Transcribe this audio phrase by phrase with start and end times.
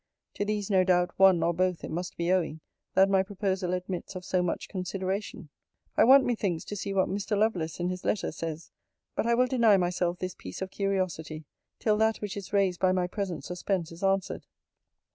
[0.33, 2.61] To these, no doubt, one or both, it must be owing,
[2.95, 5.49] that my proposal admits of so much consideration.
[5.95, 7.37] I want, methinks, to see what Mr.
[7.37, 8.71] Lovelace, in his letter, says.
[9.15, 11.45] But I will deny myself this piece of curiosity
[11.77, 14.47] till that which is raised by my present suspense is answered.